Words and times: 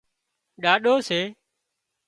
ڏاڏو 0.63 0.95
سي 1.07 1.19